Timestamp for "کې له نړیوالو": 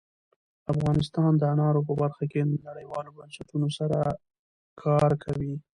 2.31-3.15